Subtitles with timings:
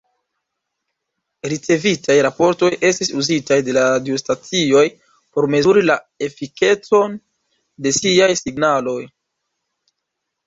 [1.51, 4.83] Ricevitaj raportoj estis uzitaj de la radiostacioj
[5.35, 5.97] por mezuri la
[6.29, 7.19] efikecon
[7.87, 8.99] de siaj signaloj.